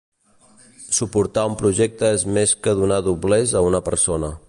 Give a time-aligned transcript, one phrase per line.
[0.99, 4.37] Suportar un projecte és més que donar doblers a una persona.